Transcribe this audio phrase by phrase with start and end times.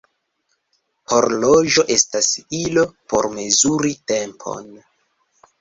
[1.11, 2.29] Horloĝo estas
[2.61, 4.73] ilo por mezuri tempon.